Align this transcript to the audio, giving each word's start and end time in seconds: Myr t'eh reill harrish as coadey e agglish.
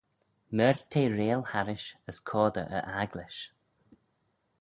Myr 0.57 0.75
t'eh 0.91 1.09
reill 1.17 1.43
harrish 1.51 1.87
as 2.09 2.17
coadey 2.29 2.65
e 2.77 2.79
agglish. 3.01 3.39